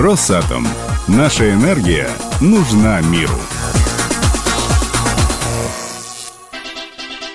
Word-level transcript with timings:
Росатом. 0.00 0.66
Наша 1.08 1.52
энергия 1.52 2.08
нужна 2.40 3.02
миру. 3.02 3.34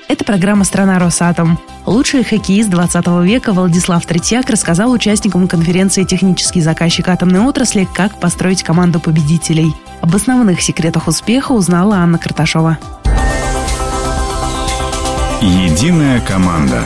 Это 0.08 0.26
программа 0.26 0.64
«Страна 0.64 0.98
Росатом». 0.98 1.60
Лучший 1.86 2.24
хоккеист 2.24 2.72
20 2.72 3.06
века 3.24 3.54
Владислав 3.54 4.04
Третьяк 4.08 4.50
рассказал 4.50 4.92
участникам 4.92 5.48
конференции 5.48 6.06
«Технический 6.06 6.62
заказчик 6.62 7.08
атомной 7.08 7.42
отрасли», 7.42 7.88
как 7.94 8.20
построить 8.20 8.64
команду 8.64 9.00
победителей. 9.00 9.72
Об 10.02 10.16
основных 10.16 10.60
секретах 10.64 11.08
успеха 11.08 11.52
узнала 11.52 11.98
Анна 11.98 12.18
Карташова. 12.18 12.80
Единая 15.40 16.20
команда. 16.22 16.82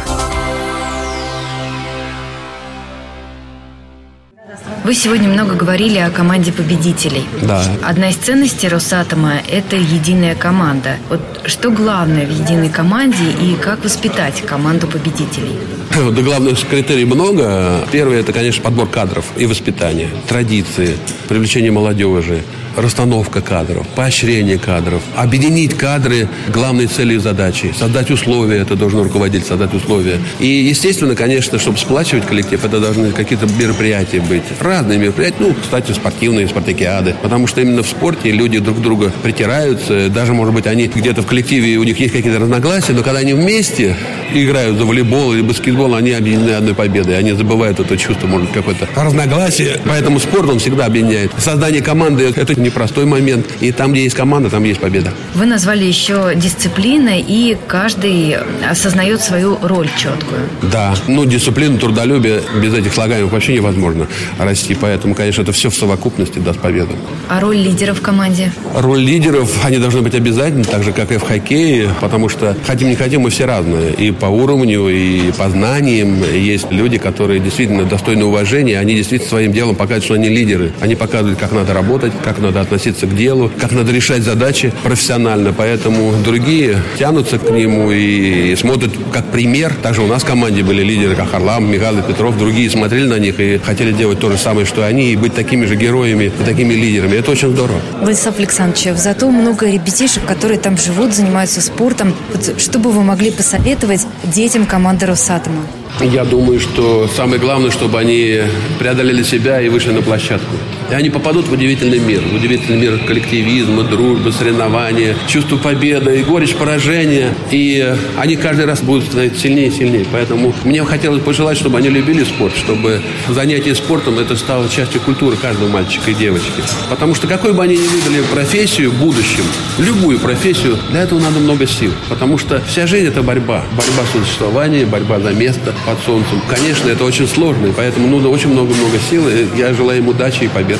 Вы 4.83 4.93
сегодня 4.95 5.27
много 5.27 5.55
говорили 5.55 5.97
о 5.97 6.09
команде 6.09 6.51
победителей. 6.51 7.25
Да. 7.41 7.63
Одна 7.83 8.09
из 8.09 8.15
ценностей 8.15 8.67
Росатома– 8.67 9.33
это 9.51 9.75
единая 9.75 10.35
команда. 10.35 10.95
Вот 11.09 11.21
что 11.45 11.69
главное 11.69 12.25
в 12.25 12.31
единой 12.31 12.69
команде 12.69 13.23
и 13.41 13.55
как 13.55 13.83
воспитать 13.83 14.41
команду 14.45 14.87
победителей? 14.87 15.57
Да 16.11 16.21
главных 16.21 16.65
критерий 16.67 17.05
много. 17.05 17.85
Первый– 17.91 18.19
это, 18.19 18.31
конечно, 18.31 18.63
подбор 18.63 18.87
кадров 18.87 19.25
и 19.35 19.45
воспитание, 19.45 20.09
традиции, 20.27 20.97
привлечение 21.27 21.71
молодежи, 21.71 22.43
расстановка 22.81 23.41
кадров, 23.41 23.87
поощрение 23.95 24.57
кадров, 24.57 25.01
объединить 25.15 25.75
кадры 25.75 26.27
главной 26.47 26.87
цели 26.87 27.15
и 27.15 27.17
задачи, 27.17 27.73
создать 27.77 28.11
условия, 28.11 28.57
это 28.57 28.75
должен 28.75 29.01
руководитель 29.01 29.45
создать 29.45 29.73
условия. 29.73 30.19
И, 30.39 30.47
естественно, 30.47 31.15
конечно, 31.15 31.59
чтобы 31.59 31.77
сплачивать 31.77 32.25
коллектив, 32.25 32.63
это 32.63 32.79
должны 32.79 33.11
какие-то 33.11 33.47
мероприятия 33.47 34.21
быть. 34.21 34.43
Разные 34.59 34.97
мероприятия, 34.97 35.37
ну, 35.39 35.55
кстати, 35.61 35.91
спортивные, 35.91 36.47
спартакиады. 36.47 37.15
Потому 37.21 37.47
что 37.47 37.61
именно 37.61 37.83
в 37.83 37.87
спорте 37.87 38.31
люди 38.31 38.59
друг 38.59 38.77
к 38.77 38.81
другу 38.81 39.11
притираются, 39.23 40.09
даже, 40.09 40.33
может 40.33 40.53
быть, 40.53 40.67
они 40.67 40.87
где-то 40.87 41.21
в 41.21 41.25
коллективе, 41.25 41.77
у 41.77 41.83
них 41.83 41.99
есть 41.99 42.13
какие-то 42.13 42.39
разногласия, 42.39 42.93
но 42.93 43.03
когда 43.03 43.19
они 43.19 43.33
вместе 43.33 43.95
играют 44.33 44.77
за 44.77 44.85
волейбол 44.85 45.33
или 45.33 45.41
баскетбол, 45.41 45.95
они 45.95 46.11
объединены 46.11 46.51
одной 46.51 46.75
победой. 46.75 47.17
Они 47.17 47.33
забывают 47.33 47.79
это 47.79 47.97
чувство, 47.97 48.27
может 48.27 48.51
какое-то 48.51 48.87
разногласие. 48.95 49.79
Поэтому 49.85 50.19
спорт, 50.19 50.49
он 50.49 50.59
всегда 50.59 50.85
объединяет. 50.85 51.31
Создание 51.37 51.81
команды– 51.81 52.31
это 52.35 52.59
непростой 52.69 53.05
момент. 53.05 53.45
И 53.59 53.71
там, 53.71 53.91
где 53.91 54.03
есть 54.03 54.15
команда, 54.15 54.49
там 54.49 54.63
есть 54.63 54.79
победа. 54.79 55.11
Вы 55.33 55.45
назвали 55.45 55.83
еще 55.83 56.33
дисциплина, 56.35 57.11
и 57.19 57.57
каждый 57.67 58.37
осознает 58.69 59.21
свою 59.21 59.57
роль 59.61 59.89
четкую. 59.97 60.41
Да. 60.71 60.95
Ну, 61.07 61.25
дисциплина, 61.25 61.77
трудолюбие, 61.77 62.41
без 62.61 62.73
этих 62.73 62.93
слагаемых 62.93 63.31
вообще 63.31 63.53
невозможно 63.53 64.07
расти. 64.37 64.75
Поэтому, 64.79 65.15
конечно, 65.15 65.41
это 65.41 65.51
все 65.51 65.69
в 65.69 65.75
совокупности 65.75 66.39
даст 66.39 66.59
победу. 66.59 66.93
А 67.27 67.39
роль 67.39 67.57
лидера 67.57 67.93
в 67.93 68.01
команде? 68.01 68.51
Роль 68.75 68.99
лидеров, 68.99 69.65
они 69.65 69.77
должны 69.77 70.01
быть 70.01 70.15
обязательны, 70.15 70.63
так 70.63 70.83
же, 70.83 70.91
как 70.91 71.11
и 71.11 71.17
в 71.17 71.23
хоккее, 71.23 71.89
потому 72.01 72.29
что, 72.29 72.55
хотим 72.65 72.89
не 72.89 72.95
хотим, 72.95 73.21
мы 73.21 73.29
все 73.29 73.45
разные. 73.45 73.93
И 73.93 74.11
по 74.11 74.27
уровню, 74.27 74.87
и 74.89 75.31
по 75.31 75.49
знаниям. 75.49 76.23
Есть 76.23 76.71
люди, 76.71 76.97
которые 76.97 77.39
действительно 77.39 77.83
достойны 77.83 78.25
уважения, 78.25 78.79
они 78.79 78.95
действительно 78.95 79.29
своим 79.29 79.53
делом 79.53 79.75
показывают, 79.75 80.05
что 80.05 80.13
они 80.13 80.29
лидеры. 80.29 80.71
Они 80.81 80.95
показывают, 80.95 81.39
как 81.39 81.51
надо 81.51 81.73
работать, 81.73 82.13
как 82.23 82.39
надо 82.39 82.58
относиться 82.61 83.05
к 83.07 83.15
делу, 83.15 83.51
как 83.59 83.71
надо 83.71 83.91
решать 83.91 84.23
задачи 84.23 84.73
профессионально. 84.83 85.53
Поэтому 85.53 86.13
другие 86.23 86.81
тянутся 86.97 87.39
к 87.39 87.49
нему 87.51 87.91
и 87.91 88.55
смотрят 88.55 88.91
как 89.11 89.25
пример. 89.25 89.73
Также 89.81 90.01
у 90.01 90.07
нас 90.07 90.23
в 90.23 90.25
команде 90.25 90.63
были 90.63 90.83
лидеры, 90.83 91.15
как 91.15 91.33
Орлам, 91.33 91.71
Михаил 91.71 92.01
Петров. 92.01 92.37
Другие 92.37 92.69
смотрели 92.69 93.07
на 93.07 93.19
них 93.19 93.39
и 93.39 93.57
хотели 93.57 93.91
делать 93.91 94.19
то 94.19 94.31
же 94.31 94.37
самое, 94.37 94.65
что 94.65 94.85
они, 94.85 95.11
и 95.11 95.15
быть 95.15 95.33
такими 95.33 95.65
же 95.65 95.75
героями 95.75 96.25
и 96.25 96.43
такими 96.43 96.73
лидерами. 96.73 97.15
Это 97.15 97.31
очень 97.31 97.49
здорово. 97.49 97.79
Владислав 98.01 98.37
Александрович, 98.39 98.87
зато 98.97 99.29
много 99.29 99.69
ребятишек, 99.69 100.25
которые 100.25 100.59
там 100.59 100.77
живут, 100.77 101.13
занимаются 101.13 101.61
спортом. 101.61 102.13
Вот 102.33 102.59
что 102.59 102.79
бы 102.79 102.91
вы 102.91 103.03
могли 103.03 103.31
посоветовать 103.31 104.05
детям 104.23 104.65
команды 104.65 105.05
Росатома? 105.05 105.61
Я 106.01 106.23
думаю, 106.23 106.61
что 106.61 107.09
самое 107.13 107.41
главное, 107.41 107.71
чтобы 107.71 107.99
они 107.99 108.41
преодолели 108.79 109.21
себя 109.21 109.61
и 109.61 109.67
вышли 109.67 109.91
на 109.91 110.01
площадку. 110.01 110.55
И 110.89 110.93
они 110.93 111.09
попадут 111.09 111.47
в 111.47 111.51
удивительный 111.51 111.99
мир. 111.99 112.21
В 112.21 112.35
удивительный 112.35 112.77
мир 112.77 112.99
коллективизма, 113.05 113.83
дружбы, 113.83 114.31
соревнования, 114.31 115.15
чувства 115.27 115.57
победы 115.57 116.19
и 116.19 116.23
горечь 116.23 116.55
поражения. 116.55 117.33
И 117.51 117.95
они 118.17 118.37
каждый 118.37 118.65
раз 118.65 118.81
будут 118.81 119.05
становиться 119.05 119.41
сильнее 119.41 119.67
и 119.67 119.71
сильнее. 119.71 120.05
Поэтому 120.11 120.55
мне 120.63 120.83
хотелось 120.85 121.21
пожелать, 121.21 121.57
чтобы 121.57 121.77
они 121.77 121.89
любили 121.89 122.23
спорт, 122.23 122.55
чтобы 122.55 123.01
занятие 123.27 123.75
спортом 123.75 124.19
это 124.19 124.37
стало 124.37 124.69
частью 124.69 125.01
культуры 125.01 125.35
каждого 125.35 125.67
мальчика 125.67 126.11
и 126.11 126.13
девочки. 126.13 126.63
Потому 126.89 127.13
что 127.13 127.27
какой 127.27 127.53
бы 127.53 127.61
они 127.61 127.77
ни 127.77 127.87
выбрали 127.87 128.23
профессию 128.31 128.91
в 128.91 128.99
будущем, 128.99 129.43
любую 129.77 130.17
профессию, 130.17 130.77
для 130.91 131.01
этого 131.01 131.19
надо 131.19 131.39
много 131.39 131.67
сил. 131.67 131.91
Потому 132.07 132.37
что 132.37 132.61
вся 132.61 132.87
жизнь 132.87 133.07
это 133.07 133.21
борьба. 133.21 133.65
Борьба 133.71 134.03
с 134.07 134.17
существованием, 134.17 134.89
борьба 134.89 135.19
за 135.19 135.31
место 135.31 135.73
под 135.85 135.99
солнцем. 135.99 136.41
Конечно, 136.49 136.89
это 136.89 137.03
очень 137.03 137.27
сложно, 137.27 137.67
и 137.67 137.71
поэтому 137.71 138.07
нужно 138.07 138.29
очень 138.29 138.49
много-много 138.49 138.97
сил. 139.09 139.27
Я 139.55 139.73
желаю 139.73 139.99
им 139.99 140.07
удачи 140.07 140.43
и 140.43 140.47
побед. 140.47 140.79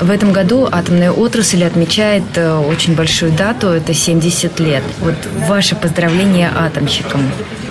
В 0.00 0.10
этом 0.10 0.32
году 0.32 0.68
атомная 0.70 1.10
отрасль 1.10 1.64
отмечает 1.64 2.22
э, 2.36 2.56
очень 2.56 2.94
большую 2.94 3.32
дату, 3.32 3.68
это 3.68 3.92
70 3.92 4.60
лет. 4.60 4.82
Вот 5.00 5.14
ваше 5.48 5.74
поздравление 5.74 6.50
атомщикам. 6.54 7.22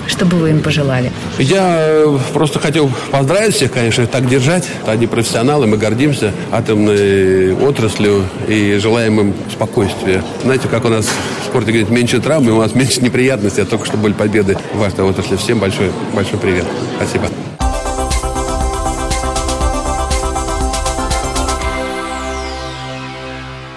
Что 0.07 0.25
бы 0.25 0.37
вы 0.37 0.49
им 0.51 0.61
пожелали? 0.61 1.11
Я 1.37 1.77
э, 1.79 2.17
просто 2.33 2.59
хотел 2.59 2.91
поздравить 3.11 3.55
всех, 3.55 3.71
конечно, 3.71 4.05
так 4.07 4.27
держать. 4.27 4.67
Они 4.85 5.07
профессионалы, 5.07 5.67
мы 5.67 5.77
гордимся 5.77 6.33
атомной 6.51 7.53
отраслью 7.53 8.23
и 8.47 8.77
желаем 8.81 9.19
им 9.19 9.33
спокойствия. 9.51 10.23
Знаете, 10.43 10.67
как 10.67 10.85
у 10.85 10.89
нас 10.89 11.05
в 11.05 11.45
спорте 11.45 11.71
говорит, 11.71 11.89
меньше 11.89 12.19
травм, 12.19 12.47
и 12.49 12.51
у 12.51 12.59
нас 12.59 12.73
меньше 12.75 13.01
неприятностей, 13.01 13.61
а 13.61 13.65
только 13.65 13.85
что 13.85 13.97
были 13.97 14.13
победы 14.13 14.57
в 14.73 14.79
вашей 14.79 15.03
отрасли. 15.03 15.37
Всем 15.37 15.59
большой, 15.59 15.91
большой 16.13 16.39
привет. 16.39 16.65
Спасибо. 16.97 17.27